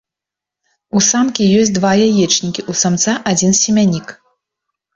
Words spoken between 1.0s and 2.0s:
самкі ёсць два